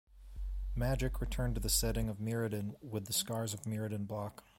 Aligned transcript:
"Magic" 0.73 1.21
returned 1.21 1.53
to 1.53 1.61
the 1.61 1.69
setting 1.69 2.09
of 2.09 2.17
Mirrodin 2.17 2.73
with 2.81 3.05
the 3.05 3.13
Scars 3.13 3.53
of 3.53 3.61
Mirrodin 3.67 4.07
block. 4.07 4.43